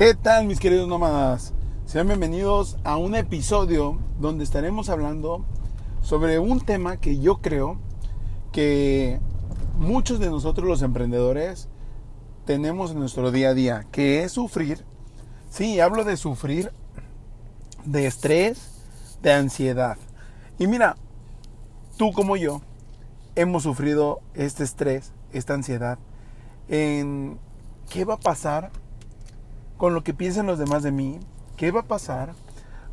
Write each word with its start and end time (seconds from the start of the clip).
¿Qué 0.00 0.14
tal 0.14 0.46
mis 0.46 0.58
queridos 0.58 0.88
nómadas? 0.88 1.52
Sean 1.84 2.06
bienvenidos 2.06 2.78
a 2.84 2.96
un 2.96 3.14
episodio 3.14 3.98
donde 4.18 4.44
estaremos 4.44 4.88
hablando 4.88 5.44
sobre 6.00 6.38
un 6.38 6.62
tema 6.62 6.96
que 6.96 7.18
yo 7.18 7.42
creo 7.42 7.76
que 8.50 9.20
muchos 9.76 10.18
de 10.18 10.30
nosotros 10.30 10.66
los 10.66 10.80
emprendedores 10.80 11.68
tenemos 12.46 12.92
en 12.92 13.00
nuestro 13.00 13.30
día 13.30 13.50
a 13.50 13.54
día, 13.54 13.86
que 13.92 14.24
es 14.24 14.32
sufrir. 14.32 14.86
Sí, 15.50 15.80
hablo 15.80 16.04
de 16.04 16.16
sufrir 16.16 16.72
de 17.84 18.06
estrés, 18.06 18.70
de 19.20 19.34
ansiedad. 19.34 19.98
Y 20.58 20.66
mira, 20.66 20.96
tú 21.98 22.12
como 22.12 22.38
yo 22.38 22.62
hemos 23.34 23.64
sufrido 23.64 24.22
este 24.32 24.64
estrés, 24.64 25.12
esta 25.34 25.52
ansiedad 25.52 25.98
en 26.68 27.38
qué 27.90 28.06
va 28.06 28.14
a 28.14 28.20
pasar 28.20 28.70
con 29.80 29.94
lo 29.94 30.04
que 30.04 30.12
piensan 30.12 30.44
los 30.44 30.58
demás 30.58 30.82
de 30.82 30.92
mí, 30.92 31.18
qué 31.56 31.70
va 31.70 31.80
a 31.80 31.88
pasar 31.88 32.34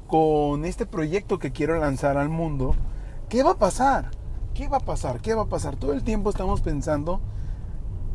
con 0.07 0.63
este 0.63 0.85
proyecto 0.85 1.37
que 1.37 1.51
quiero 1.51 1.77
lanzar 1.77 2.15
al 2.15 2.29
mundo, 2.29 2.75
qué 3.27 3.43
va 3.43 3.51
a 3.51 3.57
pasar, 3.57 4.11
qué 4.53 4.69
va 4.69 4.77
a 4.77 4.85
pasar, 4.85 5.19
qué 5.19 5.33
va 5.33 5.41
a 5.41 5.49
pasar. 5.49 5.75
Todo 5.75 5.91
el 5.91 6.03
tiempo 6.03 6.29
estamos 6.29 6.61
pensando 6.61 7.19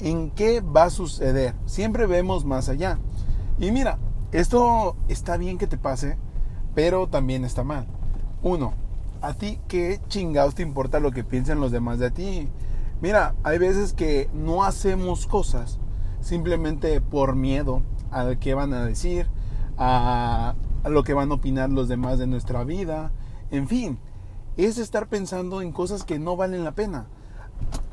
en 0.00 0.30
qué 0.30 0.62
va 0.62 0.84
a 0.84 0.90
suceder. 0.90 1.54
Siempre 1.66 2.06
vemos 2.06 2.46
más 2.46 2.70
allá. 2.70 2.98
Y 3.58 3.72
mira, 3.72 3.98
esto 4.32 4.96
está 5.06 5.36
bien 5.36 5.58
que 5.58 5.66
te 5.66 5.76
pase, 5.76 6.16
pero 6.74 7.08
también 7.08 7.44
está 7.44 7.64
mal. 7.64 7.86
Uno, 8.42 8.72
a 9.20 9.34
ti 9.34 9.60
qué 9.68 10.00
chingados 10.08 10.54
te 10.54 10.62
importa 10.62 10.98
lo 10.98 11.10
que 11.10 11.24
piensen 11.24 11.60
los 11.60 11.72
demás 11.72 11.98
de 11.98 12.10
ti. 12.10 12.48
Mira, 13.02 13.34
hay 13.42 13.58
veces 13.58 13.92
que 13.92 14.30
no 14.32 14.64
hacemos 14.64 15.26
cosas 15.26 15.78
simplemente 16.22 17.02
por 17.02 17.36
miedo 17.36 17.82
a 18.12 18.36
que 18.36 18.54
van 18.54 18.72
a 18.72 18.84
decir, 18.84 19.26
a, 19.78 20.54
lo 20.84 21.04
que 21.04 21.14
van 21.14 21.30
a 21.30 21.34
opinar 21.34 21.70
los 21.70 21.88
demás 21.88 22.18
de 22.18 22.26
nuestra 22.26 22.64
vida. 22.64 23.10
En 23.50 23.68
fin, 23.68 23.98
es 24.56 24.78
estar 24.78 25.08
pensando 25.08 25.62
en 25.62 25.72
cosas 25.72 26.04
que 26.04 26.18
no 26.18 26.36
valen 26.36 26.64
la 26.64 26.72
pena. 26.72 27.06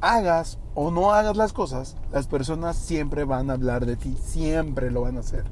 Hagas 0.02 0.60
o 0.76 0.92
no 0.92 1.14
hagas 1.14 1.38
las 1.38 1.54
cosas, 1.54 1.96
las 2.12 2.28
personas 2.28 2.76
siempre 2.76 3.24
van 3.24 3.50
a 3.50 3.54
hablar 3.54 3.86
de 3.86 3.96
ti, 3.96 4.18
siempre 4.22 4.92
lo 4.92 5.02
van 5.02 5.18
a 5.18 5.22
hacer. 5.22 5.46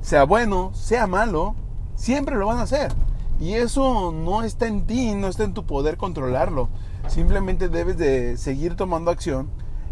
Sea 0.00 0.24
bueno, 0.24 0.72
sea 0.74 1.06
malo, 1.06 1.54
siempre 1.94 2.36
lo 2.36 2.46
van 2.46 2.58
a 2.58 2.62
hacer. 2.62 2.92
Y 3.40 3.54
eso 3.54 4.12
no 4.12 4.42
está 4.42 4.66
en 4.66 4.86
ti, 4.86 5.14
no 5.14 5.28
está 5.28 5.44
en 5.44 5.54
tu 5.54 5.64
poder 5.64 5.96
controlarlo. 5.96 6.68
Simplemente 7.08 7.68
debes 7.68 7.98
de 7.98 8.36
seguir 8.36 8.76
tomando 8.76 9.10
acción 9.10 9.48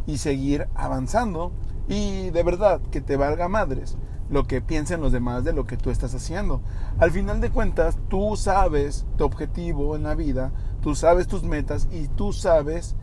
y 0.06 0.18
seguir 0.18 0.68
avanzando. 0.74 1.52
Y 1.90 2.30
de 2.30 2.42
verdad, 2.44 2.80
que 2.92 3.00
te 3.00 3.16
valga 3.16 3.48
madres 3.48 3.98
lo 4.30 4.46
que 4.46 4.60
piensen 4.60 5.00
los 5.00 5.10
demás 5.10 5.42
de 5.42 5.52
lo 5.52 5.66
que 5.66 5.76
tú 5.76 5.90
estás 5.90 6.14
haciendo. 6.14 6.62
Al 6.98 7.10
final 7.10 7.40
de 7.40 7.50
cuentas, 7.50 7.98
tú 8.08 8.36
sabes 8.36 9.04
tu 9.18 9.24
objetivo 9.24 9.96
en 9.96 10.04
la 10.04 10.14
vida, 10.14 10.52
tú 10.82 10.94
sabes 10.94 11.26
tus 11.26 11.42
metas 11.42 11.88
y 11.90 12.06
tú 12.06 12.32
sabes 12.32 12.94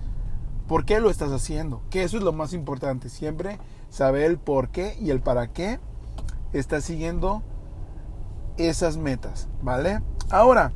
por 0.69 0.85
qué 0.85 1.01
lo 1.01 1.09
estás 1.09 1.33
haciendo. 1.33 1.81
Que 1.89 2.03
eso 2.03 2.17
es 2.17 2.23
lo 2.23 2.31
más 2.31 2.53
importante. 2.53 3.09
Siempre 3.09 3.59
saber 3.89 4.23
el 4.23 4.37
por 4.37 4.69
qué 4.69 4.97
y 5.01 5.09
el 5.09 5.19
para 5.19 5.51
qué 5.51 5.81
estás 6.53 6.85
siguiendo 6.85 7.43
esas 8.55 8.95
metas, 8.95 9.49
¿vale? 9.61 10.01
Ahora, 10.29 10.71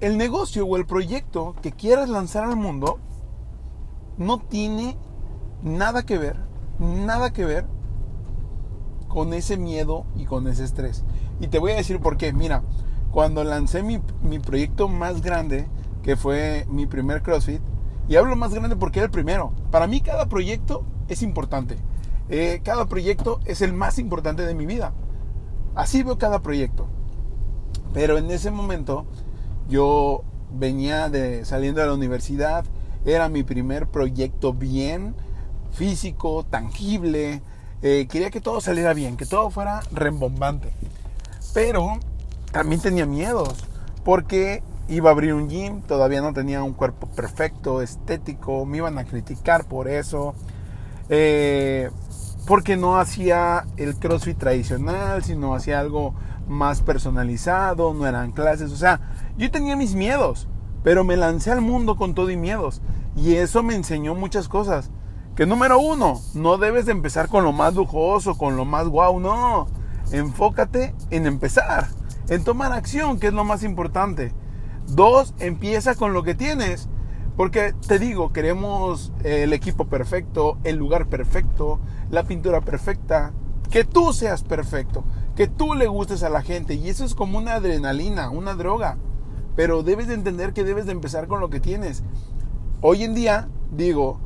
el 0.00 0.16
negocio 0.16 0.64
o 0.64 0.76
el 0.78 0.86
proyecto 0.86 1.54
que 1.60 1.72
quieras 1.72 2.08
lanzar 2.08 2.44
al 2.44 2.56
mundo 2.56 2.98
no 4.16 4.38
tiene 4.38 4.96
nada 5.62 6.04
que 6.04 6.18
ver, 6.18 6.36
nada 6.78 7.32
que 7.32 7.44
ver 7.44 7.66
con 9.08 9.32
ese 9.32 9.56
miedo 9.56 10.04
y 10.16 10.26
con 10.26 10.46
ese 10.46 10.64
estrés. 10.64 11.04
Y 11.40 11.48
te 11.48 11.58
voy 11.58 11.72
a 11.72 11.76
decir 11.76 12.00
por 12.00 12.16
qué. 12.16 12.32
Mira, 12.32 12.62
cuando 13.10 13.42
lancé 13.44 13.82
mi, 13.82 13.98
proyecto 14.38 14.88
más 14.88 15.22
grande, 15.22 15.66
que 16.02 16.16
fue 16.16 16.66
mi 16.70 16.86
primer 16.86 17.22
CrossFit, 17.22 17.62
y 18.08 18.16
hablo 18.16 18.36
más 18.36 18.54
grande 18.54 18.76
porque 18.76 19.00
era 19.00 19.06
el 19.06 19.10
primero. 19.10 19.52
Para 19.70 19.86
mí 19.86 20.00
cada 20.00 20.28
proyecto 20.28 20.84
es 21.08 21.22
importante. 21.22 21.76
Eh, 22.28 22.60
cada 22.62 22.86
proyecto 22.86 23.40
es 23.44 23.62
el 23.62 23.72
más 23.72 23.98
importante 23.98 24.44
de 24.44 24.54
mi 24.54 24.66
vida. 24.66 24.92
Así 25.74 26.02
veo 26.02 26.18
cada 26.18 26.40
proyecto. 26.40 26.86
Pero 27.92 28.18
en 28.18 28.30
ese 28.30 28.50
momento 28.50 29.06
yo 29.68 30.22
venía 30.52 31.08
de 31.08 31.44
saliendo 31.44 31.80
de 31.80 31.86
la 31.86 31.94
universidad, 31.94 32.64
era 33.04 33.28
mi 33.28 33.42
primer 33.42 33.86
proyecto 33.86 34.52
bien 34.52 35.14
físico, 35.78 36.44
tangible. 36.44 37.40
Eh, 37.82 38.08
quería 38.10 38.30
que 38.30 38.40
todo 38.40 38.60
saliera 38.60 38.92
bien, 38.92 39.16
que 39.16 39.24
todo 39.24 39.48
fuera 39.50 39.80
rembombante. 39.92 40.70
Pero 41.54 41.98
también 42.52 42.80
tenía 42.80 43.06
miedos, 43.06 43.64
porque 44.04 44.62
iba 44.88 45.10
a 45.10 45.12
abrir 45.12 45.34
un 45.34 45.48
gym, 45.48 45.82
todavía 45.82 46.20
no 46.20 46.32
tenía 46.32 46.62
un 46.62 46.72
cuerpo 46.72 47.06
perfecto, 47.06 47.80
estético, 47.80 48.66
me 48.66 48.78
iban 48.78 48.98
a 48.98 49.04
criticar 49.04 49.66
por 49.66 49.88
eso. 49.88 50.34
Eh, 51.08 51.90
porque 52.46 52.76
no 52.76 52.98
hacía 52.98 53.66
el 53.76 53.96
CrossFit 53.96 54.38
tradicional, 54.38 55.22
sino 55.22 55.54
hacía 55.54 55.78
algo 55.78 56.14
más 56.48 56.80
personalizado, 56.80 57.92
no 57.94 58.06
eran 58.06 58.32
clases, 58.32 58.72
o 58.72 58.76
sea, 58.76 59.00
yo 59.36 59.50
tenía 59.50 59.76
mis 59.76 59.94
miedos, 59.94 60.48
pero 60.82 61.04
me 61.04 61.18
lancé 61.18 61.52
al 61.52 61.60
mundo 61.60 61.96
con 61.96 62.14
todo 62.14 62.30
y 62.30 62.36
miedos. 62.36 62.80
Y 63.14 63.34
eso 63.34 63.62
me 63.62 63.74
enseñó 63.74 64.14
muchas 64.14 64.48
cosas. 64.48 64.90
Que 65.38 65.46
número 65.46 65.78
uno, 65.78 66.20
no 66.34 66.58
debes 66.58 66.86
de 66.86 66.90
empezar 66.90 67.28
con 67.28 67.44
lo 67.44 67.52
más 67.52 67.76
lujoso, 67.76 68.36
con 68.36 68.56
lo 68.56 68.64
más 68.64 68.88
guau, 68.88 69.20
no. 69.20 69.68
Enfócate 70.10 70.96
en 71.10 71.26
empezar, 71.26 71.86
en 72.28 72.42
tomar 72.42 72.72
acción, 72.72 73.20
que 73.20 73.28
es 73.28 73.32
lo 73.32 73.44
más 73.44 73.62
importante. 73.62 74.32
Dos, 74.88 75.34
empieza 75.38 75.94
con 75.94 76.12
lo 76.12 76.24
que 76.24 76.34
tienes. 76.34 76.88
Porque 77.36 77.72
te 77.86 78.00
digo, 78.00 78.32
queremos 78.32 79.12
el 79.22 79.52
equipo 79.52 79.84
perfecto, 79.84 80.58
el 80.64 80.74
lugar 80.74 81.06
perfecto, 81.06 81.78
la 82.10 82.24
pintura 82.24 82.62
perfecta, 82.62 83.32
que 83.70 83.84
tú 83.84 84.12
seas 84.12 84.42
perfecto, 84.42 85.04
que 85.36 85.46
tú 85.46 85.74
le 85.74 85.86
gustes 85.86 86.24
a 86.24 86.30
la 86.30 86.42
gente. 86.42 86.74
Y 86.74 86.88
eso 86.88 87.04
es 87.04 87.14
como 87.14 87.38
una 87.38 87.54
adrenalina, 87.54 88.28
una 88.30 88.54
droga 88.54 88.98
pero 89.54 89.84
debes 89.84 90.06
de 90.06 90.14
entender 90.14 90.52
que 90.52 90.62
debes 90.62 90.86
de 90.86 90.92
empezar 90.92 91.26
con 91.26 91.40
lo 91.40 91.50
que 91.50 91.58
tienes. 91.58 92.04
Hoy 92.80 93.02
en 93.02 93.12
día, 93.12 93.48
digo, 93.72 94.20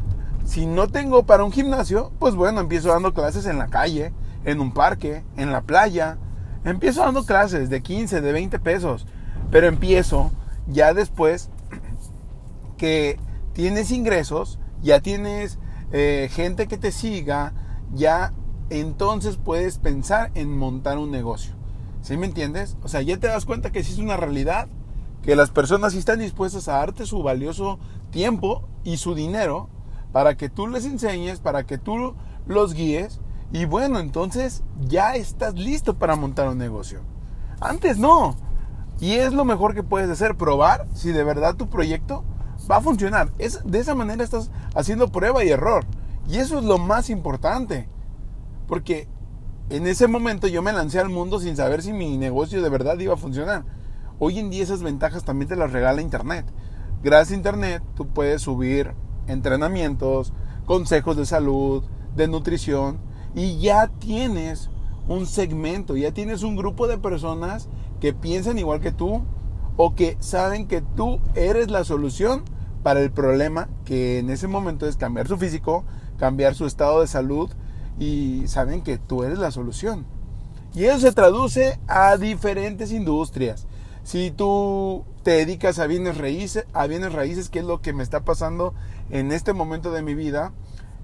si 0.44 0.66
no 0.66 0.88
tengo 0.88 1.25
para 1.25 1.44
un 1.44 1.53
gimnasio, 1.53 2.12
pues 2.19 2.34
bueno, 2.34 2.60
empiezo 2.60 2.88
dando 2.88 3.14
clases 3.14 3.47
en 3.47 3.58
la 3.58 3.69
calle, 3.69 4.12
en 4.44 4.60
un 4.60 4.72
parque, 4.72 5.25
en 5.36 5.53
la 5.53 5.62
playa. 5.62 6.19
Empiezo 6.64 7.03
dando 7.03 7.25
clases 7.25 7.70
de 7.70 7.82
15, 7.82 8.20
de 8.20 8.32
20 8.32 8.58
pesos, 8.58 9.06
pero 9.50 9.66
empiezo 9.66 10.31
ya 10.66 10.94
después 10.94 11.50
que 12.76 13.19
tienes 13.52 13.91
ingresos, 13.91 14.58
ya 14.82 15.00
tienes 15.00 15.58
eh, 15.92 16.28
gente 16.32 16.66
que 16.66 16.78
te 16.78 16.92
siga, 16.92 17.52
ya 17.92 18.32
entonces 18.70 19.36
puedes 19.36 19.78
pensar 19.78 20.31
en 20.34 20.56
montar 20.56 20.98
un 20.98 21.10
negocio. 21.10 21.54
¿Sí 22.02 22.16
me 22.16 22.26
entiendes? 22.26 22.76
O 22.82 22.88
sea, 22.88 23.02
ya 23.02 23.16
te 23.19 23.28
das 23.28 23.44
cuenta 23.44 23.70
que 23.70 23.84
si 23.84 23.92
es 23.92 23.98
una 23.98 24.16
realidad 24.16 24.69
que 25.22 25.36
las 25.36 25.50
personas 25.50 25.94
están 25.94 26.19
dispuestas 26.19 26.66
a 26.66 26.78
darte 26.78 27.06
su 27.06 27.22
valioso 27.22 27.78
tiempo 28.10 28.69
y 28.82 28.97
su 28.97 29.14
dinero 29.14 29.69
para 30.12 30.37
que 30.37 30.49
tú 30.49 30.69
les 30.69 30.84
enseñes, 30.84 31.41
para 31.41 31.65
que 31.65 31.78
tú 31.78 32.15
los 32.47 32.75
guíes 32.75 33.21
y 33.53 33.67
bueno, 33.67 33.99
entonces 33.99 34.62
ya 34.81 35.15
estás 35.15 35.55
listo 35.55 35.99
para 35.99 36.17
montar 36.17 36.49
un 36.49 36.59
negocio. 36.59 37.00
Antes 37.61 37.99
no. 37.99 38.34
Y 38.99 39.15
es 39.15 39.34
lo 39.34 39.45
mejor 39.45 39.75
que 39.75 39.83
puedes 39.83 40.09
hacer, 40.09 40.37
probar 40.37 40.87
si 40.95 41.12
de 41.12 41.23
verdad 41.23 41.56
tu 41.56 41.69
proyecto 41.69 42.25
va 42.71 42.77
a 42.77 42.81
funcionar. 42.81 43.31
Es, 43.39 43.61
de 43.65 43.78
esa 43.78 43.95
manera 43.95 44.25
estás 44.25 44.50
haciendo 44.75 45.09
prueba 45.09 45.45
y 45.45 45.50
error. 45.50 45.84
Y 46.29 46.39
eso 46.39 46.59
es 46.59 46.65
lo 46.65 46.79
más 46.79 47.11
importante. 47.11 47.89
Porque 48.67 49.06
en 49.69 49.87
ese 49.87 50.06
momento 50.06 50.47
yo 50.47 50.62
me 50.62 50.73
lancé 50.73 50.99
al 50.99 51.11
mundo 51.11 51.38
sin 51.38 51.56
saber 51.56 51.82
si 51.82 51.93
mi 51.93 52.17
negocio 52.17 52.62
de 52.62 52.70
verdad 52.70 52.99
iba 53.00 53.15
a 53.15 53.19
funcionar. 53.19 53.65
Hoy 54.19 54.38
en 54.38 54.49
día 54.49 54.62
esas 54.62 54.82
ventajas 54.82 55.25
también 55.25 55.49
te 55.49 55.56
las 55.56 55.73
regala 55.73 56.00
Internet. 56.00 56.47
Gracias 57.03 57.32
a 57.32 57.37
Internet 57.37 57.82
tú 57.94 58.08
puedes 58.08 58.41
subir 58.41 58.94
entrenamientos, 59.26 60.32
consejos 60.66 61.16
de 61.16 61.26
salud, 61.26 61.84
de 62.16 62.28
nutrición 62.28 62.98
y 63.34 63.58
ya 63.58 63.88
tienes 63.98 64.70
un 65.08 65.26
segmento, 65.26 65.96
ya 65.96 66.12
tienes 66.12 66.42
un 66.42 66.56
grupo 66.56 66.86
de 66.86 66.98
personas 66.98 67.69
que 68.00 68.12
piensan 68.12 68.58
igual 68.58 68.80
que 68.80 68.92
tú 68.92 69.22
o 69.76 69.94
que 69.94 70.16
saben 70.20 70.66
que 70.66 70.82
tú 70.82 71.20
eres 71.34 71.70
la 71.70 71.84
solución 71.84 72.44
para 72.82 73.00
el 73.00 73.10
problema 73.10 73.69
que 73.84 74.19
en 74.19 74.30
ese 74.30 74.48
momento 74.48 74.86
es 74.86 74.96
cambiar 74.96 75.28
su 75.28 75.36
físico, 75.38 75.84
cambiar 76.19 76.54
su 76.54 76.66
estado 76.66 77.00
de 77.00 77.06
salud 77.06 77.50
y 77.98 78.44
saben 78.46 78.82
que 78.82 78.98
tú 78.98 79.22
eres 79.22 79.38
la 79.38 79.50
solución. 79.50 80.06
Y 80.74 80.84
eso 80.84 81.00
se 81.00 81.12
traduce 81.12 81.78
a 81.86 82.16
diferentes 82.16 82.92
industrias. 82.92 83.66
Si 84.04 84.31
tú 84.31 85.04
te 85.22 85.32
dedicas 85.32 85.78
a 85.78 85.87
bienes 85.87 86.19
raíces, 86.19 86.66
a 86.72 86.87
bienes 86.87 87.12
raíces, 87.12 87.49
que 87.49 87.60
es 87.60 87.64
lo 87.64 87.81
que 87.81 87.93
me 87.93 88.02
está 88.02 88.25
pasando 88.25 88.75
en 89.10 89.31
este 89.31 89.52
momento 89.52 89.93
de 89.93 90.02
mi 90.02 90.14
vida, 90.14 90.52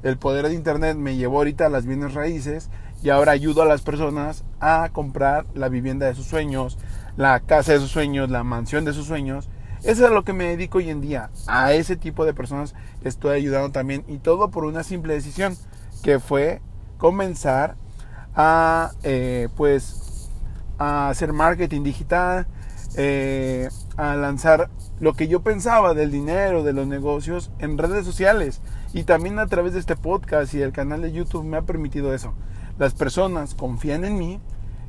el 0.02 0.16
poder 0.16 0.48
de 0.48 0.54
Internet 0.54 0.96
me 0.96 1.16
llevó 1.16 1.38
ahorita 1.38 1.66
a 1.66 1.70
las 1.70 1.86
bienes 1.86 2.14
raíces 2.14 2.70
y 3.02 3.10
ahora 3.10 3.32
ayudo 3.32 3.62
a 3.62 3.66
las 3.66 3.82
personas 3.82 4.44
a 4.60 4.90
comprar 4.92 5.46
la 5.54 5.68
vivienda 5.68 6.06
de 6.06 6.14
sus 6.14 6.26
sueños, 6.26 6.78
la 7.16 7.40
casa 7.40 7.72
de 7.72 7.78
sus 7.78 7.90
sueños, 7.90 8.30
la 8.30 8.42
mansión 8.42 8.84
de 8.84 8.92
sus 8.92 9.06
sueños. 9.06 9.48
Eso 9.84 10.04
es 10.04 10.10
a 10.10 10.14
lo 10.14 10.24
que 10.24 10.32
me 10.32 10.44
dedico 10.44 10.78
hoy 10.78 10.90
en 10.90 11.00
día. 11.00 11.30
A 11.46 11.72
ese 11.72 11.96
tipo 11.96 12.24
de 12.24 12.34
personas 12.34 12.74
estoy 13.04 13.36
ayudando 13.36 13.70
también 13.70 14.04
y 14.08 14.18
todo 14.18 14.50
por 14.50 14.64
una 14.64 14.82
simple 14.82 15.14
decisión 15.14 15.56
que 16.02 16.18
fue 16.18 16.60
comenzar 16.96 17.76
a 18.34 18.90
eh, 19.04 19.48
pues 19.56 20.30
a 20.78 21.08
hacer 21.08 21.32
marketing 21.32 21.82
digital, 21.82 22.46
eh, 23.00 23.68
a 23.96 24.16
lanzar 24.16 24.70
lo 24.98 25.12
que 25.12 25.28
yo 25.28 25.42
pensaba 25.42 25.94
del 25.94 26.10
dinero, 26.10 26.64
de 26.64 26.72
los 26.72 26.88
negocios 26.88 27.52
en 27.60 27.78
redes 27.78 28.04
sociales 28.04 28.60
y 28.92 29.04
también 29.04 29.38
a 29.38 29.46
través 29.46 29.72
de 29.72 29.78
este 29.78 29.94
podcast 29.94 30.52
y 30.52 30.62
el 30.62 30.72
canal 30.72 31.02
de 31.02 31.12
YouTube 31.12 31.44
me 31.44 31.56
ha 31.56 31.62
permitido 31.62 32.12
eso. 32.12 32.34
Las 32.76 32.94
personas 32.94 33.54
confían 33.54 34.04
en 34.04 34.18
mí 34.18 34.40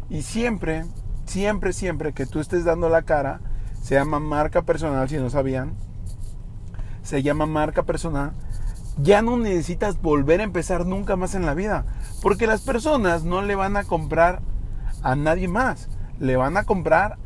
y 0.10 0.24
siempre, 0.24 0.86
siempre, 1.26 1.72
siempre 1.72 2.14
que 2.14 2.26
tú 2.26 2.40
estés 2.40 2.66
dando 2.66 2.90
la 2.90 3.04
cara, 3.04 3.42
se 3.84 3.94
llama 3.94 4.20
marca 4.20 4.64
personal, 4.64 5.08
si 5.08 5.18
no 5.18 5.30
sabían, 5.30 5.76
se 7.04 7.22
llama 7.22 7.46
marca 7.46 7.84
personal, 7.84 8.34
ya 8.98 9.22
no 9.22 9.38
necesitas 9.38 10.02
volver 10.02 10.40
a 10.40 10.46
empezar 10.46 10.88
nunca 10.88 11.16
más 11.16 11.36
en 11.36 11.46
la 11.46 11.54
vida, 11.54 11.86
porque 12.24 12.48
las 12.48 12.62
personas 12.62 13.24
no 13.24 13.44
le 13.44 13.54
van 13.54 13.78
a 13.78 13.84
comprar 13.84 14.42
a 15.04 15.16
nadie 15.16 15.48
más, 15.48 15.90
le 16.18 16.38
van 16.38 16.58
a 16.58 16.64
comprar 16.64 17.20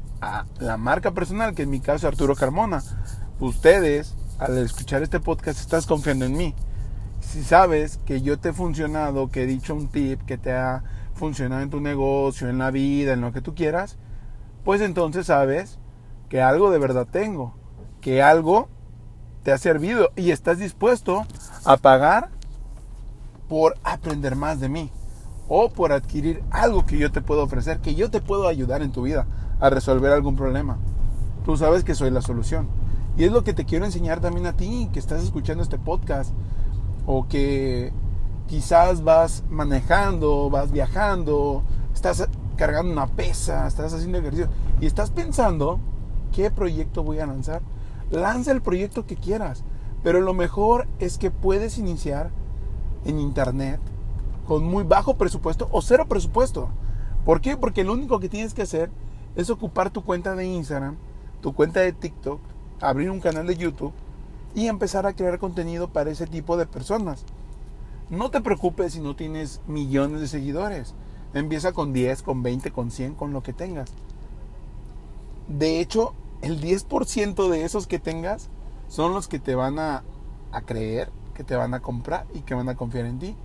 la 0.60 0.78
marca 0.78 1.12
personal, 1.12 1.56
que 1.56 1.64
en 1.64 1.70
mi 1.70 1.80
caso 1.80 2.08
es 2.08 2.14
Arturo 2.14 2.36
Carmona. 2.36 2.84
Ustedes, 3.40 4.16
al 4.40 4.58
escuchar 4.58 5.04
este 5.04 5.20
podcast, 5.20 5.60
estás 5.60 5.86
confiando 5.86 6.26
en 6.26 6.38
mí 6.38 6.56
si 7.24 7.44
sabes 7.44 7.98
que 8.06 8.22
yo 8.22 8.38
te 8.38 8.50
he 8.50 8.54
funcionado, 8.54 9.30
que 9.30 9.44
he 9.44 9.48
dicho 9.48 9.74
un 9.74 9.88
tip 9.88 10.22
que 10.24 10.38
te 10.38 10.52
ha 10.52 10.84
funcionado 11.16 11.62
en 11.62 11.70
tu 11.70 11.80
negocio, 11.80 12.50
en 12.50 12.58
la 12.58 12.70
vida, 12.70 13.14
en 13.14 13.22
lo 13.22 13.32
que 13.32 13.42
tú 13.42 13.56
quieras, 13.56 13.98
pues 14.64 14.82
entonces 14.82 15.28
sabes 15.28 15.80
que 16.30 16.42
algo 16.42 16.70
de 16.70 16.80
verdad 16.80 17.08
tengo, 17.10 17.56
que 18.02 18.22
algo 18.22 18.70
te 19.44 19.52
ha 19.52 19.58
servido 19.58 20.12
y 20.16 20.32
estás 20.32 20.60
dispuesto 20.60 21.26
a 21.66 21.78
pagar 21.78 22.30
por 23.48 23.78
aprender 23.84 24.36
más 24.36 24.60
de 24.60 24.70
mí 24.70 24.92
o 25.48 25.70
por 25.70 25.92
adquirir 25.92 26.44
algo 26.52 26.86
que 26.86 26.98
yo 26.98 27.12
te 27.12 27.22
puedo 27.22 27.44
ofrecer, 27.44 27.80
que 27.80 27.96
yo 27.96 28.10
te 28.10 28.22
puedo 28.22 28.48
ayudar 28.48 28.82
en 28.82 28.92
tu 28.92 29.04
vida 29.04 29.28
a 29.60 29.70
resolver 29.70 30.12
algún 30.12 30.36
problema. 30.36 30.78
Tú 31.46 31.58
sabes 31.58 31.84
que 31.84 31.96
soy 31.96 32.10
la 32.10 32.22
solución. 32.22 32.68
Y 33.18 33.26
es 33.26 33.32
lo 33.32 33.44
que 33.44 33.54
te 33.54 33.66
quiero 33.66 33.86
enseñar 33.86 34.22
también 34.22 34.48
a 34.48 34.54
ti, 34.54 34.90
que 34.92 35.00
estás 35.00 35.24
escuchando 35.24 35.62
este 35.62 35.78
podcast 35.78 36.34
o 37.06 37.28
que 37.28 37.92
quizás 38.48 39.04
vas 39.04 39.44
manejando, 39.50 40.50
vas 40.50 40.72
viajando, 40.72 41.64
estás 41.94 42.28
cargando 42.56 42.92
una 42.92 43.08
pesa, 43.08 43.68
estás 43.68 43.94
haciendo 43.94 44.18
ejercicio 44.18 44.50
y 44.80 44.86
estás 44.86 45.12
pensando, 45.12 45.80
¿qué 46.32 46.50
proyecto 46.52 47.04
voy 47.04 47.20
a 47.20 47.26
lanzar? 47.26 47.62
Lanza 48.10 48.52
el 48.52 48.62
proyecto 48.62 49.06
que 49.06 49.16
quieras, 49.16 49.64
pero 50.04 50.22
lo 50.22 50.34
mejor 50.34 50.88
es 51.00 51.18
que 51.18 51.32
puedes 51.32 51.78
iniciar 51.78 52.32
en 53.06 53.20
internet 53.20 53.80
con 54.48 54.64
muy 54.64 54.84
bajo 54.84 55.16
presupuesto 55.16 55.68
o 55.72 55.82
cero 55.82 56.06
presupuesto. 56.08 56.70
¿Por 57.26 57.42
qué? 57.42 57.58
Porque 57.58 57.84
lo 57.84 57.94
único 57.94 58.20
que 58.20 58.30
tienes 58.30 58.54
que 58.54 58.64
hacer 58.64 58.92
es 59.36 59.50
ocupar 59.50 59.90
tu 59.90 60.04
cuenta 60.04 60.36
de 60.36 60.46
Instagram, 60.46 60.98
tu 61.42 61.54
cuenta 61.54 61.80
de 61.80 61.94
TikTok, 61.94 62.40
abrir 62.82 63.10
un 63.10 63.20
canal 63.20 63.48
de 63.48 63.56
YouTube 63.56 63.94
y 64.56 64.68
empezar 64.68 65.06
a 65.06 65.14
crear 65.14 65.40
contenido 65.40 65.90
para 65.90 66.12
ese 66.12 66.28
tipo 66.28 66.58
de 66.58 66.66
personas. 66.66 67.26
No 68.10 68.30
te 68.30 68.42
preocupes 68.42 68.94
si 68.94 69.02
no 69.02 69.16
tienes 69.16 69.62
millones 69.68 70.22
de 70.22 70.28
seguidores. 70.28 70.94
Empieza 71.34 71.72
con 71.72 71.94
10, 71.94 72.22
con 72.22 72.44
20, 72.44 72.72
con 72.72 72.92
100, 72.92 73.16
con 73.16 73.34
lo 73.34 73.42
que 73.42 73.54
tengas. 73.54 73.92
De 75.48 75.80
hecho, 75.80 76.14
el 76.42 76.62
10% 76.62 77.50
de 77.50 77.64
esos 77.64 77.88
que 77.88 78.00
tengas 78.00 78.50
son 78.88 79.14
los 79.14 79.28
que 79.28 79.40
te 79.40 79.56
van 79.56 79.80
a, 79.80 80.04
a 80.52 80.62
creer, 80.62 81.12
que 81.34 81.44
te 81.44 81.56
van 81.56 81.74
a 81.74 81.80
comprar 81.80 82.28
y 82.36 82.42
que 82.42 82.54
van 82.54 82.70
a 82.70 82.76
confiar 82.76 83.06
en 83.06 83.18
ti. 83.18 83.36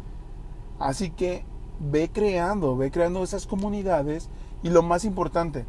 Así 0.79 1.11
que 1.11 1.45
ve 1.81 2.11
creando, 2.13 2.77
ve 2.77 2.91
creando 2.91 3.23
esas 3.23 3.47
comunidades 3.47 4.29
y 4.63 4.71
lo 4.71 4.83
más 4.83 5.05
importante, 5.05 5.65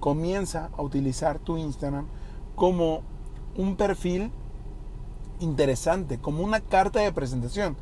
comienza 0.00 0.70
a 0.76 0.82
utilizar 0.82 1.38
tu 1.38 1.56
Instagram 1.58 2.06
como 2.54 3.02
un 3.56 3.76
perfil 3.76 4.30
interesante, 5.40 6.18
como 6.18 6.42
una 6.42 6.60
carta 6.60 7.00
de 7.00 7.12
presentación. 7.12 7.76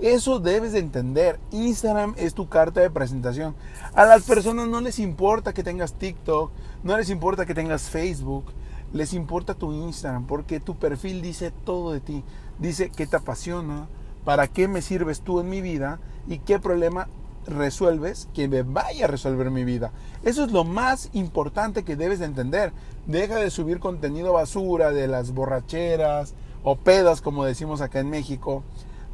Eso 0.00 0.40
debes 0.40 0.72
de 0.72 0.78
entender. 0.78 1.38
Instagram 1.50 2.14
es 2.16 2.34
tu 2.34 2.48
carta 2.48 2.80
de 2.80 2.90
presentación. 2.90 3.54
A 3.94 4.04
las 4.04 4.22
personas 4.22 4.68
no 4.68 4.80
les 4.80 4.98
importa 4.98 5.52
que 5.52 5.62
tengas 5.62 5.94
TikTok, 5.94 6.50
no 6.82 6.96
les 6.96 7.10
importa 7.10 7.46
que 7.46 7.54
tengas 7.54 7.90
Facebook, 7.90 8.46
les 8.92 9.12
importa 9.12 9.54
tu 9.54 9.72
Instagram 9.72 10.26
porque 10.26 10.60
tu 10.60 10.76
perfil 10.76 11.22
dice 11.22 11.50
todo 11.64 11.92
de 11.92 12.00
ti. 12.00 12.24
Dice 12.58 12.90
qué 12.90 13.06
te 13.06 13.16
apasiona, 13.16 13.88
para 14.24 14.48
qué 14.48 14.68
me 14.68 14.82
sirves 14.82 15.20
tú 15.20 15.40
en 15.40 15.48
mi 15.48 15.60
vida 15.60 16.00
y 16.28 16.38
qué 16.38 16.58
problema 16.58 17.08
resuelves 17.46 18.28
que 18.34 18.48
me 18.48 18.62
vaya 18.62 19.04
a 19.04 19.08
resolver 19.08 19.50
mi 19.50 19.64
vida. 19.64 19.90
Eso 20.22 20.44
es 20.44 20.52
lo 20.52 20.64
más 20.64 21.10
importante 21.12 21.84
que 21.84 21.96
debes 21.96 22.18
de 22.20 22.26
entender. 22.26 22.72
Deja 23.06 23.36
de 23.36 23.50
subir 23.50 23.80
contenido 23.80 24.32
basura 24.32 24.92
de 24.92 25.08
las 25.08 25.32
borracheras, 25.32 26.34
o 26.64 26.76
pedas 26.76 27.20
como 27.20 27.44
decimos 27.44 27.80
acá 27.80 28.00
en 28.00 28.10
México, 28.10 28.62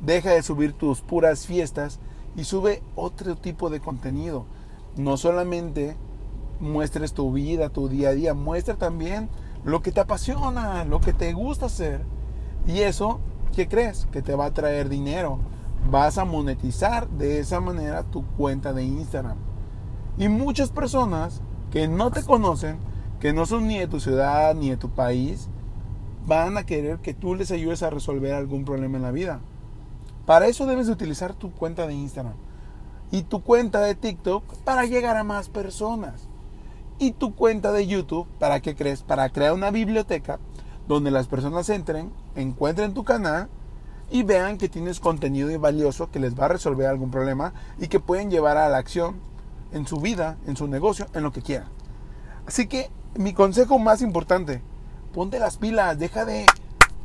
deja 0.01 0.31
de 0.31 0.43
subir 0.43 0.73
tus 0.73 1.01
puras 1.01 1.47
fiestas 1.47 1.99
y 2.37 2.45
sube 2.45 2.83
otro 2.95 3.37
tipo 3.37 3.71
de 3.71 3.81
contenido. 3.81 4.45
No 4.97 5.17
solamente 5.17 5.97
muestres 6.61 7.13
tu 7.13 7.33
vida, 7.33 7.71
tu 7.71 7.89
día 7.89 8.11
a 8.11 8.13
día, 8.13 8.35
muestra 8.35 8.75
también 8.75 9.29
lo 9.65 9.83
que 9.83 9.93
te 9.93 10.01
apasiona, 10.01 10.85
lo 10.85 11.01
que 11.01 11.13
te 11.13 11.33
gusta 11.33 11.67
hacer. 11.67 12.03
Y 12.67 12.81
eso, 12.81 13.21
¿qué 13.55 13.69
crees? 13.69 14.07
Que 14.13 14.23
te 14.23 14.35
va 14.35 14.47
a 14.47 14.55
traer 14.55 14.89
dinero. 14.89 15.39
Vas 15.91 16.19
a 16.19 16.25
monetizar 16.25 17.09
de 17.09 17.41
esa 17.41 17.61
manera 17.61 18.03
tu 18.03 18.25
cuenta 18.37 18.73
de 18.73 18.85
Instagram. 18.85 19.39
Y 20.19 20.29
muchas 20.29 20.71
personas 20.71 21.41
que 21.71 21.89
no 21.89 22.11
te 22.11 22.23
conocen, 22.23 22.79
que 23.21 23.33
no 23.33 23.47
son 23.47 23.67
ni 23.67 23.79
de 23.79 23.87
tu 23.87 24.01
ciudad 24.01 24.55
ni 24.55 24.71
de 24.71 24.77
tu 24.77 24.91
país, 24.91 25.49
van 26.27 26.57
a 26.59 26.67
querer 26.67 26.99
que 26.99 27.15
tú 27.15 27.35
les 27.35 27.51
ayudes 27.51 27.83
a 27.83 27.91
resolver 27.91 28.35
algún 28.35 28.65
problema 28.65 28.97
en 28.97 29.03
la 29.03 29.13
vida. 29.13 29.41
Para 30.27 30.47
eso 30.47 30.67
debes 30.67 30.87
de 30.87 30.93
utilizar 30.93 31.35
tu 31.35 31.53
cuenta 31.53 31.87
de 31.87 31.95
Instagram 31.95 32.35
y 33.11 33.23
tu 33.23 33.43
cuenta 33.43 33.81
de 33.81 33.95
TikTok 33.95 34.45
para 34.65 34.85
llegar 34.85 35.17
a 35.17 35.25
más 35.25 35.49
personas. 35.49 36.29
Y 36.99 37.13
tu 37.13 37.35
cuenta 37.35 37.73
de 37.73 37.87
YouTube, 37.87 38.27
¿para 38.39 38.61
qué 38.61 38.75
crees? 38.75 39.03
Para 39.03 39.31
crear 39.31 39.53
una 39.53 39.71
biblioteca 39.71 40.39
donde 40.89 41.11
las 41.11 41.29
personas 41.29 41.71
entren, 41.71 42.13
encuentren 42.35 42.93
tu 42.93 43.05
canal 43.05 43.49
y 44.11 44.23
vean 44.23 44.59
que 44.59 44.69
tienes 44.69 45.01
contenido 45.01 45.59
valioso 45.59 46.11
que 46.11 46.21
les 46.21 46.39
va 46.39 46.47
a 46.47 46.49
resolver 46.49 46.87
algún 46.87 47.11
problema 47.11 47.53
y 47.79 47.89
que 47.89 48.01
pueden 48.01 48.31
llevar 48.31 48.57
a 48.57 48.69
la 48.69 48.79
acción 48.79 49.17
en 49.73 49.87
su 49.87 50.01
vida, 50.01 50.39
en 50.47 50.57
su 50.57 50.67
negocio, 50.67 51.07
en 51.15 51.23
lo 51.23 51.33
que 51.33 51.43
quieran. 51.43 51.69
Así 52.47 52.67
que 52.67 52.91
mi 53.15 53.33
consejo 53.33 53.79
más 53.79 54.01
importante, 54.01 54.63
ponte 55.13 55.39
las 55.39 55.59
pilas, 55.59 55.99
deja 55.99 56.25
de, 56.25 56.47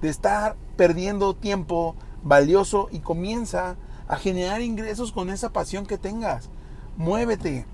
estar 0.01 0.57
perdiendo 0.75 1.33
tiempo 1.33 1.95
valioso 2.23 2.89
y 2.91 2.99
comienza 2.99 3.77
a 4.07 4.17
generar 4.17 4.61
ingresos 4.61 5.13
con 5.13 5.29
esa 5.29 5.51
pasión 5.51 5.85
que 5.85 5.97
tengas. 5.97 6.49
Muévete. 6.97 7.65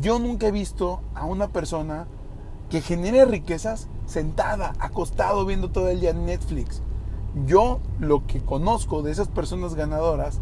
Yo 0.00 0.18
nunca 0.18 0.48
he 0.48 0.52
visto 0.52 1.00
a 1.14 1.24
una 1.24 1.48
persona 1.48 2.06
que 2.68 2.80
genere 2.80 3.24
riquezas 3.24 3.88
sentada, 4.06 4.74
acostado, 4.78 5.46
viendo 5.46 5.70
todo 5.70 5.88
el 5.88 6.00
día 6.00 6.12
Netflix. 6.12 6.82
Yo 7.46 7.80
lo 7.98 8.26
que 8.26 8.40
conozco 8.40 9.02
de 9.02 9.10
esas 9.10 9.28
personas 9.28 9.74
ganadoras 9.74 10.40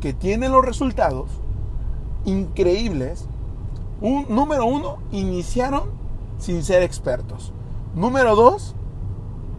que 0.00 0.12
tienen 0.12 0.52
los 0.52 0.64
resultados 0.64 1.28
increíbles, 2.24 3.26
número 4.00 4.66
uno, 4.66 4.98
iniciaron 5.12 5.82
sin 6.38 6.62
ser 6.62 6.82
expertos. 6.82 7.52
Número 7.94 8.34
dos, 8.34 8.74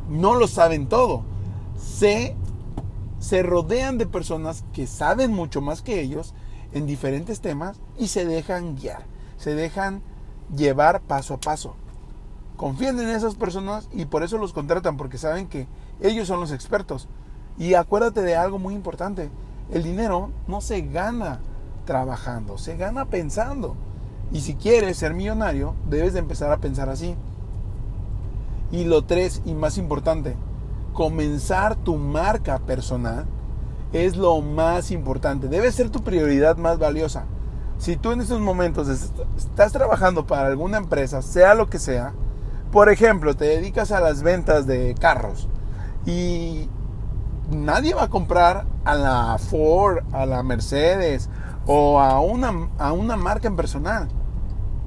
no 0.10 0.36
lo 0.36 0.48
saben 0.48 0.88
todo. 0.88 1.24
Se, 1.77 2.36
se 3.20 3.44
rodean 3.44 3.98
de 3.98 4.06
personas 4.06 4.65
que 4.74 4.88
saben 4.88 5.32
mucho 5.32 5.62
más 5.62 5.82
que 5.82 6.01
ellos 6.01 6.34
en 6.74 6.86
diferentes 6.86 7.39
temas 7.39 7.80
y 7.98 8.08
se 8.08 8.25
dejan 8.25 8.75
guiar, 8.75 9.06
se 9.38 9.53
dejan 9.53 10.01
llevar 10.56 11.01
paso 11.01 11.36
a 11.36 11.39
paso. 11.39 11.75
Confían 12.58 13.00
en 13.00 13.10
esas 13.10 13.36
personas 13.36 13.88
y 13.94 14.06
por 14.06 14.24
eso 14.24 14.38
los 14.38 14.53
contratan, 14.53 14.98
porque 14.98 15.18
saben 15.18 15.48
que 15.48 15.68
ellos 16.04 16.28
son 16.28 16.40
los 16.40 16.52
expertos. 16.52 17.08
Y 17.58 17.74
acuérdate 17.74 18.22
de 18.22 18.36
algo 18.36 18.60
muy 18.60 18.76
importante, 18.76 19.30
el 19.72 19.84
dinero 19.84 20.30
no 20.48 20.62
se 20.62 20.82
gana 20.82 21.40
trabajando, 21.86 22.58
se 22.58 22.78
gana 22.78 23.06
pensando. 23.06 23.76
Y 24.32 24.42
si 24.42 24.56
quieres 24.56 24.98
ser 24.98 25.14
millonario, 25.14 25.76
debes 25.90 26.14
de 26.14 26.20
empezar 26.20 26.52
a 26.52 26.58
pensar 26.58 26.90
así. 26.90 27.16
Y 28.72 28.86
lo 28.86 29.04
tres, 29.04 29.42
y 29.46 29.54
más 29.54 29.78
importante, 29.78 30.36
comenzar 30.94 31.76
tu 31.76 31.96
marca 31.96 32.60
personal 32.60 33.26
es 33.94 34.18
lo 34.18 34.42
más 34.42 34.92
importante. 34.92 35.48
Debe 35.48 35.72
ser 35.72 35.90
tu 35.90 36.04
prioridad 36.04 36.58
más 36.58 36.80
valiosa. 36.80 37.26
Si 37.78 37.96
tú 37.96 38.12
en 38.12 38.22
estos 38.22 38.40
momentos 38.40 38.88
estás 39.38 39.72
trabajando 39.72 40.26
para 40.26 40.48
alguna 40.48 40.78
empresa, 40.78 41.22
sea 41.22 41.54
lo 41.54 41.70
que 41.70 41.80
sea, 41.80 42.14
por 42.72 42.90
ejemplo, 42.90 43.36
te 43.36 43.46
dedicas 43.46 43.92
a 43.92 44.00
las 44.00 44.24
ventas 44.24 44.66
de 44.66 44.96
carros 45.00 45.48
y 46.06 46.70
nadie 47.52 47.94
va 47.94 48.04
a 48.04 48.10
comprar 48.10 48.66
a 48.86 48.96
la 48.96 49.38
Ford, 49.38 50.04
a 50.12 50.26
la 50.26 50.44
Mercedes 50.44 51.30
o 51.66 52.00
a 52.00 52.20
una, 52.20 52.70
a 52.78 52.92
una 52.94 53.16
marca 53.16 53.48
en 53.48 53.56
personal. 53.56 54.10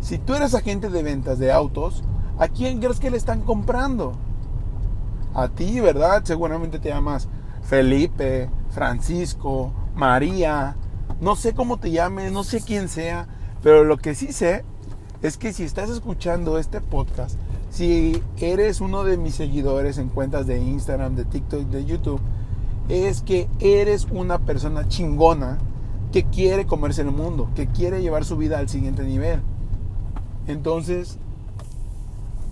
Si 0.00 0.18
tú 0.18 0.34
eres 0.34 0.54
agente 0.54 0.90
de 0.90 1.02
ventas 1.02 1.38
de 1.38 1.52
autos, 1.52 2.04
¿a 2.38 2.48
quién 2.48 2.80
crees 2.80 3.00
que 3.00 3.10
le 3.10 3.16
están 3.16 3.40
comprando? 3.40 4.12
A 5.34 5.48
ti, 5.48 5.80
¿verdad? 5.80 6.22
Seguramente 6.24 6.78
te 6.78 6.90
llamas 6.90 7.28
Felipe, 7.62 8.50
Francisco, 8.70 9.72
María, 9.94 10.76
no 11.20 11.34
sé 11.34 11.54
cómo 11.54 11.78
te 11.78 11.90
llames, 11.90 12.30
no 12.30 12.44
sé 12.44 12.60
quién 12.60 12.88
sea, 12.88 13.26
pero 13.62 13.84
lo 13.84 13.96
que 13.96 14.14
sí 14.14 14.32
sé 14.32 14.64
es 15.22 15.38
que 15.38 15.52
si 15.52 15.64
estás 15.64 15.88
escuchando 15.88 16.58
este 16.58 16.80
podcast, 16.80 17.38
si 17.76 18.22
eres 18.38 18.80
uno 18.80 19.04
de 19.04 19.18
mis 19.18 19.34
seguidores 19.34 19.98
en 19.98 20.08
cuentas 20.08 20.46
de 20.46 20.58
Instagram, 20.58 21.14
de 21.14 21.26
TikTok, 21.26 21.64
de 21.64 21.84
YouTube, 21.84 22.22
es 22.88 23.20
que 23.20 23.50
eres 23.60 24.06
una 24.10 24.38
persona 24.38 24.88
chingona 24.88 25.58
que 26.10 26.24
quiere 26.24 26.64
comerse 26.64 27.02
el 27.02 27.10
mundo, 27.10 27.50
que 27.54 27.66
quiere 27.66 28.00
llevar 28.00 28.24
su 28.24 28.38
vida 28.38 28.58
al 28.58 28.70
siguiente 28.70 29.02
nivel. 29.02 29.42
Entonces, 30.46 31.18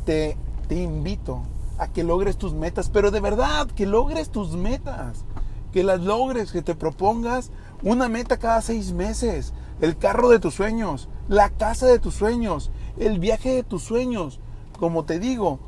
te, 0.04 0.36
te 0.68 0.82
invito 0.82 1.40
a 1.78 1.88
que 1.88 2.04
logres 2.04 2.36
tus 2.36 2.52
metas, 2.52 2.90
pero 2.90 3.10
de 3.10 3.20
verdad, 3.20 3.66
que 3.68 3.86
logres 3.86 4.28
tus 4.28 4.50
metas, 4.50 5.24
que 5.72 5.84
las 5.84 6.02
logres, 6.02 6.52
que 6.52 6.60
te 6.60 6.74
propongas 6.74 7.50
una 7.82 8.10
meta 8.10 8.36
cada 8.36 8.60
seis 8.60 8.92
meses, 8.92 9.54
el 9.80 9.96
carro 9.96 10.28
de 10.28 10.38
tus 10.38 10.52
sueños, 10.52 11.08
la 11.28 11.48
casa 11.48 11.86
de 11.86 11.98
tus 11.98 12.12
sueños, 12.12 12.70
el 12.98 13.18
viaje 13.20 13.54
de 13.54 13.62
tus 13.62 13.84
sueños. 13.84 14.38
Como 14.78 15.04
te 15.04 15.18
digo, 15.18 15.58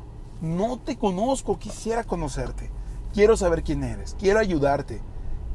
no 0.41 0.77
te 0.77 0.97
conozco, 0.97 1.57
quisiera 1.57 2.03
conocerte, 2.03 2.69
quiero 3.13 3.37
saber 3.37 3.63
quién 3.63 3.83
eres, 3.83 4.15
quiero 4.19 4.39
ayudarte, 4.39 5.01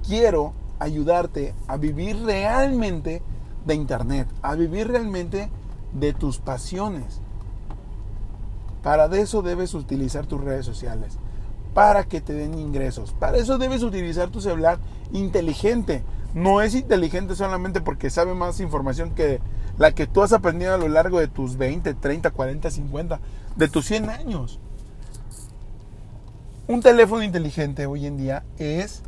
quiero 0.06 0.52
ayudarte 0.78 1.54
a 1.68 1.76
vivir 1.76 2.23
realmente 2.25 3.23
de 3.64 3.75
Internet, 3.75 4.28
a 4.42 4.54
vivir 4.54 4.88
realmente 4.88 5.50
de 5.92 6.12
tus 6.12 6.38
pasiones. 6.38 7.21
Para 8.82 9.06
eso 9.16 9.42
debes 9.42 9.75
utilizar 9.75 10.26
tus 10.26 10.40
redes 10.40 10.66
sociales, 10.66 11.18
para 11.75 12.04
que 12.04 12.21
te 12.21 12.32
den 12.32 12.59
ingresos. 12.59 13.12
Para 13.12 13.37
eso 13.37 13.59
debes 13.59 13.82
utilizar 13.82 14.30
tu 14.30 14.40
celular 14.40 14.78
inteligente. 15.12 16.02
No 16.35 16.62
es 16.62 16.75
inteligente 16.75 17.37
solamente 17.37 17.80
porque 17.80 18.11
sabe 18.11 18.35
más 18.35 18.61
información 18.61 19.14
que 19.14 19.40
la 19.79 19.93
que 19.93 20.07
tú 20.07 20.23
has 20.23 20.33
aprendido 20.33 20.75
a 20.75 20.79
lo 20.79 20.88
largo 20.88 21.19
de 21.21 21.29
tus 21.29 21.57
20, 21.57 21.95
30, 21.95 22.31
40, 22.31 22.71
50, 22.71 23.21
de 23.57 23.69
tus 23.69 23.87
100 23.87 24.11
años. 24.11 24.61
Un 26.69 26.81
teléfono 26.81 27.23
inteligente 27.23 27.87
hoy 27.87 28.07
en 28.07 28.17
día 28.17 28.45
es 28.59 29.02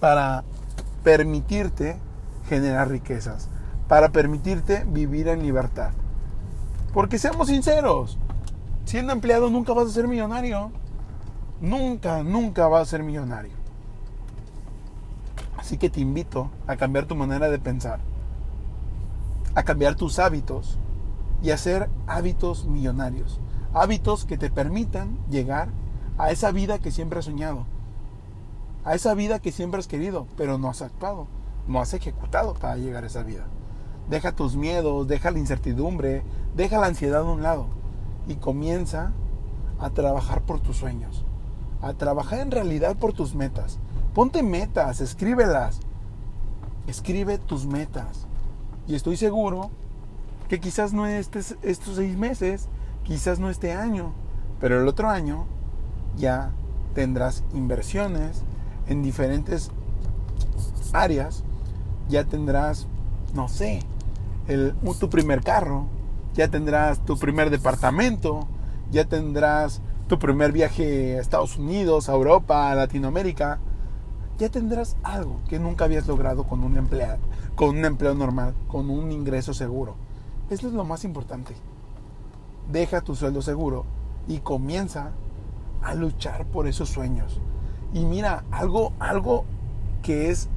para 0.00 0.44
permitirte 1.04 1.96
generar 2.48 2.88
riquezas, 2.88 3.48
para 3.88 4.10
permitirte 4.10 4.84
vivir 4.86 5.28
en 5.28 5.42
libertad. 5.42 5.90
Porque 6.92 7.18
seamos 7.18 7.48
sinceros, 7.48 8.18
siendo 8.84 9.12
empleado 9.12 9.50
nunca 9.50 9.72
vas 9.72 9.88
a 9.88 9.90
ser 9.90 10.08
millonario. 10.08 10.72
Nunca, 11.60 12.22
nunca 12.22 12.66
vas 12.68 12.82
a 12.82 12.90
ser 12.90 13.02
millonario. 13.02 13.52
Así 15.58 15.76
que 15.76 15.90
te 15.90 16.00
invito 16.00 16.50
a 16.66 16.76
cambiar 16.76 17.04
tu 17.04 17.14
manera 17.14 17.50
de 17.50 17.58
pensar, 17.58 18.00
a 19.54 19.62
cambiar 19.62 19.94
tus 19.94 20.18
hábitos 20.18 20.78
y 21.42 21.50
hacer 21.50 21.88
hábitos 22.06 22.66
millonarios. 22.66 23.40
Hábitos 23.72 24.24
que 24.24 24.38
te 24.38 24.50
permitan 24.50 25.18
llegar 25.30 25.68
a 26.18 26.30
esa 26.30 26.50
vida 26.52 26.78
que 26.78 26.90
siempre 26.90 27.18
has 27.18 27.24
soñado, 27.24 27.66
a 28.84 28.94
esa 28.94 29.14
vida 29.14 29.38
que 29.38 29.52
siempre 29.52 29.80
has 29.80 29.86
querido, 29.86 30.26
pero 30.36 30.58
no 30.58 30.68
has 30.68 30.82
actuado, 30.82 31.26
no 31.66 31.80
has 31.80 31.94
ejecutado 31.94 32.54
para 32.54 32.76
llegar 32.76 33.04
a 33.04 33.06
esa 33.06 33.22
vida. 33.22 33.46
Deja 34.08 34.32
tus 34.32 34.56
miedos, 34.56 35.06
deja 35.06 35.30
la 35.30 35.38
incertidumbre, 35.38 36.22
deja 36.56 36.78
la 36.78 36.88
ansiedad 36.88 37.20
a 37.20 37.32
un 37.32 37.42
lado 37.42 37.66
y 38.26 38.34
comienza 38.34 39.12
a 39.78 39.90
trabajar 39.90 40.42
por 40.42 40.60
tus 40.60 40.76
sueños, 40.76 41.24
a 41.80 41.94
trabajar 41.94 42.40
en 42.40 42.50
realidad 42.50 42.96
por 42.96 43.12
tus 43.12 43.34
metas. 43.34 43.78
Ponte 44.14 44.42
metas, 44.42 45.00
escríbelas. 45.00 45.80
Escribe 46.86 47.38
tus 47.38 47.66
metas. 47.66 48.26
Y 48.90 48.96
estoy 48.96 49.16
seguro 49.16 49.70
que 50.48 50.58
quizás 50.58 50.92
no 50.92 51.06
estés 51.06 51.54
estos 51.62 51.94
seis 51.94 52.18
meses, 52.18 52.66
quizás 53.04 53.38
no 53.38 53.48
este 53.48 53.72
año, 53.72 54.12
pero 54.58 54.80
el 54.80 54.88
otro 54.88 55.08
año 55.08 55.46
ya 56.16 56.50
tendrás 56.92 57.44
inversiones 57.54 58.42
en 58.88 59.04
diferentes 59.04 59.70
áreas, 60.92 61.44
ya 62.08 62.24
tendrás, 62.24 62.88
no 63.32 63.48
sé, 63.48 63.78
el, 64.48 64.74
tu 64.98 65.08
primer 65.08 65.44
carro, 65.44 65.86
ya 66.34 66.48
tendrás 66.48 66.98
tu 67.04 67.16
primer 67.16 67.50
departamento, 67.50 68.48
ya 68.90 69.04
tendrás 69.04 69.82
tu 70.08 70.18
primer 70.18 70.50
viaje 70.50 71.16
a 71.16 71.20
Estados 71.20 71.56
Unidos, 71.58 72.08
a 72.08 72.14
Europa, 72.14 72.72
a 72.72 72.74
Latinoamérica, 72.74 73.60
ya 74.40 74.48
tendrás 74.48 74.96
algo 75.02 75.38
que 75.48 75.58
nunca 75.58 75.84
habías 75.84 76.06
logrado 76.06 76.44
con 76.44 76.64
un 76.64 76.78
empleado, 76.78 77.18
con 77.54 77.76
un 77.76 77.84
empleo 77.84 78.14
normal, 78.14 78.54
con 78.68 78.88
un 78.88 79.12
ingreso 79.12 79.52
seguro. 79.52 79.96
Eso 80.48 80.66
es 80.66 80.72
lo 80.72 80.84
más 80.86 81.04
importante. 81.04 81.54
Deja 82.72 83.02
tu 83.02 83.14
sueldo 83.14 83.42
seguro 83.42 83.84
y 84.26 84.38
comienza 84.38 85.10
a 85.82 85.94
luchar 85.94 86.46
por 86.46 86.66
esos 86.66 86.88
sueños. 86.88 87.38
Y 87.92 88.06
mira, 88.06 88.44
algo, 88.50 88.94
algo 88.98 89.44
que 90.02 90.30
es 90.30 90.48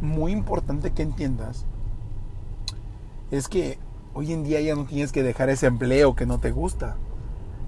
muy 0.00 0.30
importante 0.30 0.92
que 0.92 1.02
entiendas 1.02 1.66
es 3.32 3.48
que 3.48 3.78
hoy 4.14 4.32
en 4.32 4.44
día 4.44 4.60
ya 4.60 4.76
no 4.76 4.84
tienes 4.84 5.10
que 5.10 5.24
dejar 5.24 5.50
ese 5.50 5.66
empleo 5.66 6.14
que 6.14 6.26
no 6.26 6.38
te 6.38 6.52
gusta. 6.52 6.94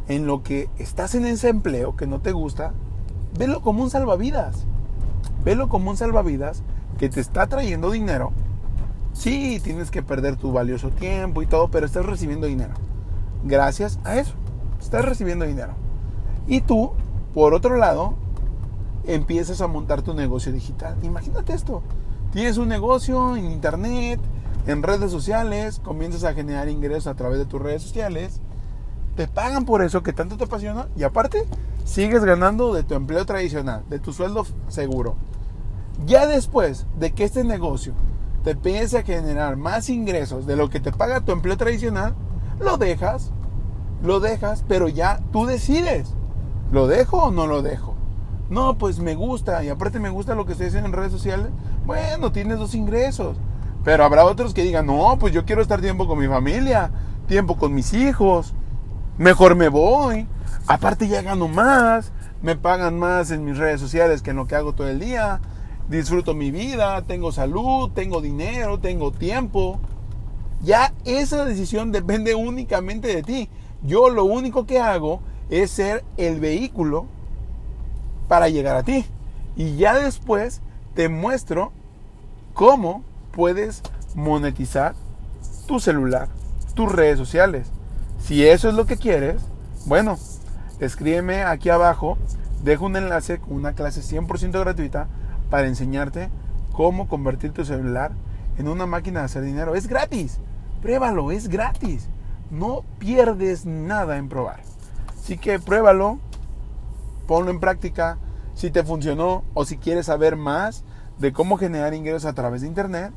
En 0.07 0.29
lo 0.29 0.45
que 0.45 0.71
estás 0.79 1.17
en 1.17 1.27
ese 1.27 1.49
empleo 1.49 1.97
que 1.97 2.07
no 2.07 2.21
te 2.21 2.31
gusta, 2.31 2.75
velo 3.37 3.61
como 3.61 3.83
un 3.83 3.91
salvavidas. 3.91 4.67
Velo 5.47 5.69
como 5.69 5.91
un 5.91 5.97
salvavidas 5.97 6.65
que 6.99 7.09
te 7.09 7.21
está 7.21 7.47
trayendo 7.47 7.93
dinero. 7.93 8.33
Sí, 9.13 9.61
tienes 9.63 9.93
que 9.93 10.03
perder 10.03 10.35
tu 10.35 10.51
valioso 10.51 10.91
tiempo 10.91 11.41
y 11.41 11.47
todo, 11.47 11.69
pero 11.69 11.87
estás 11.87 12.05
recibiendo 12.05 12.49
dinero. 12.49 12.75
Gracias 13.45 14.01
a 14.03 14.17
eso, 14.17 14.35
estás 14.81 15.05
recibiendo 15.05 15.45
dinero. 15.45 15.75
Y 16.49 16.63
tú, 16.63 16.95
por 17.33 17.55
otro 17.55 17.77
lado, 17.77 18.15
empiezas 19.05 19.61
a 19.61 19.69
montar 19.69 20.03
tu 20.03 20.15
negocio 20.15 20.51
digital. 20.53 20.97
Imagínate 21.05 21.53
esto. 21.53 21.81
Tienes 22.33 22.57
un 22.57 22.67
negocio 22.67 23.37
en 23.37 23.45
internet, 23.45 24.19
en 24.67 24.83
redes 24.83 25.13
sociales, 25.13 25.79
comienzas 25.79 26.25
a 26.25 26.35
generar 26.35 26.69
ingresos 26.69 27.07
a 27.07 27.15
través 27.15 27.39
de 27.39 27.47
tus 27.47 27.63
redes 27.63 27.83
sociales. 27.83 28.41
Te 29.15 29.29
pagan 29.29 29.65
por 29.65 29.83
eso 29.83 30.03
que 30.03 30.13
tanto 30.13 30.37
te 30.37 30.43
apasiona 30.43 30.89
y 30.97 31.05
aparte 31.05 31.47
sigues 31.85 32.25
ganando 32.25 32.75
de 32.75 32.83
tu 32.83 32.95
empleo 32.95 33.25
tradicional, 33.25 33.85
de 33.89 34.01
tu 34.01 34.13
sueldo 34.13 34.45
seguro. 34.67 35.15
Ya 36.05 36.27
después 36.27 36.87
de 36.99 37.13
que 37.13 37.25
este 37.25 37.45
negocio 37.45 37.95
te 38.45 38.51
empiece 38.51 38.99
a 38.99 39.03
generar 39.03 39.57
más 39.57 39.89
ingresos 39.89 40.47
de 40.47 40.57
lo 40.57 40.69
que 40.69 40.81
te 40.81 40.93
paga 40.93 41.23
tu 41.23 41.33
empleo 41.33 41.57
tradicional, 41.57 42.15
lo 42.61 42.77
dejas, 42.77 43.33
lo 44.03 44.21
dejas, 44.21 44.65
pero 44.69 44.89
ya 44.89 45.21
tú 45.33 45.47
decides, 45.47 46.15
¿lo 46.71 46.87
dejo 46.87 47.25
o 47.25 47.31
no 47.31 47.47
lo 47.47 47.63
dejo? 47.63 47.95
No, 48.51 48.79
pues 48.79 49.01
me 49.01 49.15
gusta 49.15 49.65
y 49.65 49.69
aparte 49.69 49.99
me 49.99 50.11
gusta 50.11 50.35
lo 50.35 50.47
que 50.47 50.53
estoy 50.53 50.69
haciendo 50.69 50.89
en 50.89 50.95
redes 50.95 51.13
sociales. 51.13 51.49
Bueno, 51.85 52.31
tienes 52.31 52.59
dos 52.59 52.75
ingresos. 52.75 53.37
Pero 53.83 54.05
habrá 54.05 54.25
otros 54.25 54.55
que 54.55 54.63
digan, 54.63 54.87
no, 54.87 55.17
pues 55.19 55.33
yo 55.33 55.45
quiero 55.45 55.63
estar 55.63 55.81
tiempo 55.81 56.07
con 56.07 56.19
mi 56.19 56.29
familia, 56.29 56.91
tiempo 57.27 57.57
con 57.57 57.75
mis 57.75 57.93
hijos, 57.95 58.55
mejor 59.19 59.57
me 59.57 59.69
voy. 59.69 60.29
Aparte 60.69 61.09
ya 61.09 61.23
gano 61.23 61.49
más, 61.49 62.13
me 62.43 62.55
pagan 62.55 62.99
más 62.99 63.31
en 63.31 63.45
mis 63.45 63.59
redes 63.59 63.81
sociales 63.81 64.23
que 64.23 64.31
en 64.31 64.37
lo 64.37 64.47
que 64.47 64.57
hago 64.57 64.73
todo 64.73 64.89
el 64.89 65.01
día 65.01 65.41
disfruto 65.89 66.35
mi 66.35 66.51
vida, 66.51 67.03
tengo 67.03 67.33
salud, 67.33 67.91
tengo 67.95 68.21
dinero, 68.21 68.79
tengo 68.79 69.13
tiempo. 69.13 69.81
Ya 70.63 70.93
esa 71.05 71.45
decisión 71.45 71.93
depende 71.93 72.35
únicamente 72.35 73.09
de 73.09 73.23
ti. 73.23 73.49
Yo 73.83 74.09
lo 74.09 74.25
único 74.25 74.67
que 74.67 74.81
hago 74.81 75.21
es 75.51 75.71
ser 75.71 76.05
el 76.17 76.41
vehículo 76.41 77.07
para 78.29 78.49
llegar 78.49 78.77
a 78.77 78.83
ti. 78.83 79.05
Y 79.55 79.77
ya 79.77 79.95
después 79.95 80.61
te 80.95 81.09
muestro 81.09 81.73
cómo 82.55 83.05
puedes 83.33 83.83
monetizar 84.15 84.95
tu 85.67 85.79
celular, 85.79 86.29
tus 86.75 86.91
redes 86.91 87.19
sociales. 87.19 87.71
Si 88.19 88.47
eso 88.47 88.69
es 88.69 88.75
lo 88.75 88.87
que 88.87 88.97
quieres, 88.97 89.43
bueno, 89.85 90.19
escríbeme 90.81 91.43
aquí 91.43 91.69
abajo, 91.69 92.19
dejo 92.65 92.87
un 92.87 92.97
enlace 92.97 93.39
con 93.39 93.53
una 93.53 93.75
clase 93.75 94.01
100% 94.01 94.59
gratuita 94.59 95.09
para 95.51 95.67
enseñarte 95.67 96.31
cómo 96.73 97.09
convertir 97.09 97.53
tu 97.53 97.65
celular 97.65 98.13
en 98.59 98.69
una 98.69 98.87
máquina 98.87 99.21
de 99.21 99.27
hacer 99.27 99.43
dinero. 99.43 99.75
Es 99.75 99.87
gratis. 99.87 100.39
Pruébalo, 100.83 101.31
es 101.31 101.49
gratis. 101.49 102.09
No 102.51 102.85
pierdes 102.99 103.67
nada 103.67 104.17
en 104.17 104.29
probar. 104.29 104.61
Así 105.09 105.39
que 105.39 105.59
pruébalo, 105.59 106.19
ponlo 107.27 107.51
en 107.51 107.61
práctica. 107.61 108.19
Si 108.55 108.71
te 108.71 108.85
funcionó 108.85 109.45
o 109.55 109.65
si 109.65 109.77
quieres 109.77 110.07
saber 110.07 110.37
más 110.37 110.85
de 111.19 111.33
cómo 111.33 111.59
generar 111.59 111.95
ingresos 111.95 112.25
a 112.25 112.33
través 112.33 112.63
de 112.63 112.69
internet, 112.69 113.13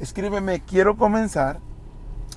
escríbeme, 0.00 0.60
quiero 0.60 0.96
comenzar 0.96 1.60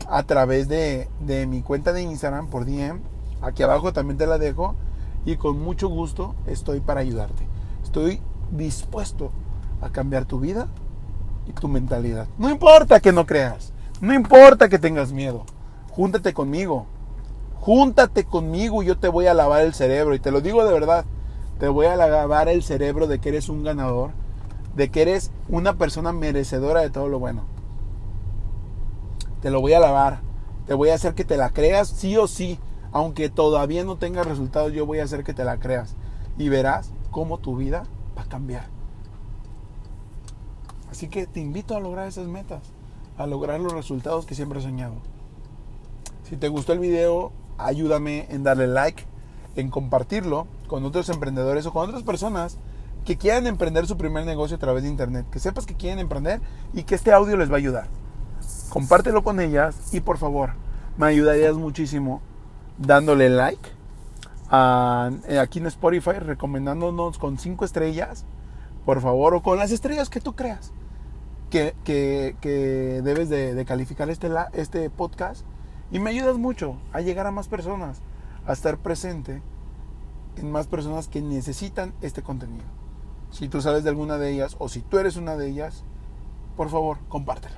a 0.10 0.24
través 0.24 0.68
de, 0.68 1.08
mi 1.48 1.62
cuenta 1.62 1.94
de 1.94 2.04
Instagram 2.04 2.48
por 2.48 2.66
DM. 2.66 3.00
Aquí 3.42 3.64
abajo 3.64 3.94
también 3.94 4.18
te 4.18 4.28
la 4.28 4.38
dejo 4.38 4.76
y 5.26 5.38
con 5.38 5.60
mucho 5.60 5.88
gusto 5.88 6.36
estoy 6.46 6.82
para 6.82 7.02
ayudarte. 7.02 7.48
Estoy 7.84 8.22
dispuesto 8.58 9.32
a 9.82 9.90
cambiar 9.90 10.26
tu 10.26 10.40
vida 10.40 10.68
y 11.48 11.54
tu 11.54 11.68
mentalidad. 11.68 12.28
No 12.38 12.50
importa 12.50 13.00
que 13.00 13.12
no 13.12 13.26
creas, 13.26 13.74
no 14.02 14.14
importa 14.14 14.70
que 14.70 14.80
tengas 14.80 15.12
miedo, 15.12 15.46
júntate 15.92 16.34
conmigo, 16.34 16.86
júntate 17.60 18.26
conmigo 18.26 18.84
y 18.84 18.88
yo 18.88 18.98
te 18.98 19.08
voy 19.08 19.28
a 19.28 19.34
lavar 19.34 19.62
el 19.62 19.74
cerebro 19.74 20.16
y 20.16 20.20
te 20.20 20.32
lo 20.32 20.42
digo 20.42 20.64
de 20.66 20.74
verdad, 20.74 21.06
te 21.60 21.68
voy 21.68 21.86
a 21.86 21.96
lavar 21.96 22.50
el 22.50 22.64
cerebro 22.64 23.08
de 23.08 23.20
que 23.20 23.30
eres 23.30 23.50
un 23.50 23.64
ganador, 23.64 24.12
de 24.76 24.90
que 24.90 25.02
eres 25.02 25.32
una 25.50 25.76
persona 25.76 26.12
merecedora 26.12 26.82
de 26.82 26.90
todo 26.90 27.08
lo 27.08 27.20
bueno. 27.20 27.44
Te 29.42 29.50
lo 29.50 29.62
voy 29.62 29.74
a 29.74 29.80
lavar, 29.80 30.22
te 30.66 30.74
voy 30.74 30.90
a 30.90 30.96
hacer 30.96 31.14
que 31.14 31.26
te 31.26 31.38
la 31.38 31.50
creas 31.50 31.90
sí 31.90 32.18
o 32.18 32.28
sí, 32.28 32.60
aunque 32.92 33.30
todavía 33.30 33.84
no 33.84 33.98
tengas 33.98 34.26
resultados, 34.26 34.72
yo 34.72 34.86
voy 34.86 35.00
a 35.00 35.04
hacer 35.04 35.24
que 35.24 35.34
te 35.34 35.44
la 35.44 35.58
creas 35.58 35.96
y 36.38 36.50
verás 36.50 36.92
cómo 37.12 37.38
tu 37.38 37.56
vida 37.56 37.84
cambiar. 38.34 38.66
Así 40.90 41.08
que 41.08 41.28
te 41.28 41.40
invito 41.40 41.76
a 41.76 41.80
lograr 41.80 42.08
esas 42.08 42.26
metas, 42.26 42.64
a 43.16 43.28
lograr 43.28 43.60
los 43.60 43.74
resultados 43.74 44.26
que 44.26 44.34
siempre 44.34 44.58
he 44.58 44.64
soñado. 44.64 44.96
Si 46.28 46.36
te 46.36 46.48
gustó 46.48 46.74
el 46.74 46.80
video, 46.80 47.32
ayúdame 47.60 48.26
en 48.32 48.42
darle 48.42 48.66
like, 48.66 49.04
en 49.56 49.70
compartirlo 49.70 50.48
con 50.68 50.84
otros 50.84 51.10
emprendedores 51.10 51.68
o 51.68 51.74
con 51.74 51.90
otras 51.90 52.02
personas 52.02 52.58
que 53.06 53.20
quieran 53.20 53.46
emprender 53.46 53.86
su 53.86 53.98
primer 53.98 54.26
negocio 54.26 54.58
a 54.58 54.60
través 54.60 54.82
de 54.82 54.90
internet. 54.90 55.28
Que 55.30 55.38
sepas 55.38 55.68
que 55.68 55.76
quieren 55.76 56.00
emprender 56.00 56.42
y 56.74 56.84
que 56.84 56.96
este 56.96 57.12
audio 57.12 57.38
les 57.38 57.52
va 57.52 57.56
a 57.56 57.58
ayudar. 57.58 57.88
Compártelo 58.70 59.24
con 59.24 59.42
ellas 59.42 59.94
y 59.94 60.00
por 60.00 60.18
favor, 60.18 60.54
me 60.98 61.06
ayudarías 61.06 61.54
muchísimo 61.54 62.20
dándole 62.80 63.30
like 63.30 63.70
eh, 64.54 65.40
aquí 65.40 65.60
en 65.60 65.68
Spotify, 65.68 66.20
recomendándonos 66.20 67.18
con 67.18 67.38
5 67.38 67.66
estrellas, 67.66 68.26
por 68.86 69.02
favor, 69.02 69.34
o 69.34 69.42
con 69.42 69.58
las 69.58 69.72
estrellas 69.72 70.10
que 70.10 70.22
tú 70.22 70.36
creas 70.36 70.74
que, 71.84 72.36
que, 72.42 73.02
debes 73.04 73.30
de, 73.30 73.64
calificar 73.66 74.10
este, 74.10 74.30
este 74.54 74.90
podcast. 74.90 75.46
Y 75.92 76.00
me 76.00 76.10
ayudas 76.10 76.38
mucho 76.38 76.78
a 76.92 77.02
llegar 77.02 77.28
a 77.28 77.32
más 77.32 77.48
personas, 77.48 78.02
a 78.48 78.54
estar 78.54 78.78
presente 78.80 79.44
en 80.38 80.52
más 80.52 80.66
personas 80.66 81.08
que 81.08 81.22
necesitan 81.22 81.94
este 82.02 82.24
contenido. 82.24 82.66
Si 83.30 83.48
tú 83.48 83.62
sabes 83.62 83.84
de 83.84 83.90
alguna 83.90 84.18
de 84.18 84.32
ellas 84.32 84.56
o 84.58 84.70
si 84.70 84.82
tú 84.82 84.98
eres 84.98 85.16
una 85.16 85.36
de 85.36 85.50
ellas, 85.50 85.84
por 86.58 86.70
favor, 86.70 86.98
compártelo. 87.10 87.56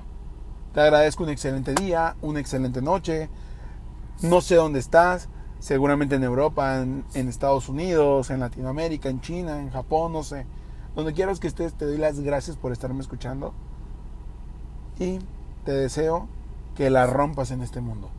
Te 0.74 0.82
agradezco 0.82 1.24
un 1.24 1.30
excelente 1.30 1.74
día, 1.74 2.18
una 2.22 2.42
excelente 2.42 2.82
noche. 2.82 3.30
No 4.22 4.42
sé 4.42 4.56
dónde 4.56 4.80
estás, 4.80 5.30
seguramente 5.66 6.14
en 6.14 6.24
Europa, 6.24 6.80
en, 6.80 7.04
Estados 7.16 7.70
Unidos, 7.70 8.30
en 8.30 8.40
Latinoamérica, 8.40 9.10
en 9.10 9.20
China, 9.20 9.60
en 9.60 9.72
Japón, 9.72 10.14
no 10.14 10.22
sé. 10.22 10.46
Donde 10.96 11.14
quieras 11.14 11.40
que 11.40 11.48
estés, 11.48 11.74
te 11.74 11.86
doy 11.86 11.98
las 11.98 12.20
gracias 12.20 12.56
por 12.56 12.72
estarme 12.72 13.02
escuchando 13.02 13.52
y 15.00 15.18
te 15.64 15.72
deseo 15.72 16.28
que 16.76 16.92
la 16.92 17.08
rompas 17.08 17.50
en 17.50 17.64
este 17.64 17.82
mundo. 17.82 18.12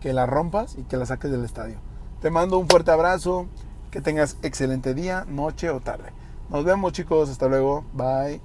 Que 0.00 0.12
la 0.12 0.26
rompas 0.26 0.78
y 0.78 0.84
que 0.84 0.96
la 0.96 1.06
saques 1.06 1.32
del 1.32 1.44
estadio. 1.44 1.78
Te 2.22 2.30
mando 2.30 2.56
un 2.56 2.68
fuerte 2.68 2.92
abrazo, 2.92 3.46
que 3.90 4.00
tengas 4.00 4.36
excelente 4.42 4.94
día, 4.94 5.24
noche 5.26 5.70
o 5.70 5.80
tarde. 5.80 6.12
Nos 6.50 6.64
vemos 6.64 6.92
chicos, 6.92 7.30
hasta 7.30 7.48
luego, 7.48 7.84
bye. 7.94 8.40